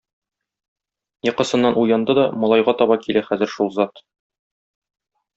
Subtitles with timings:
[1.27, 4.01] Йокысыннан уянды да малайга таба килә хәзер шул зат.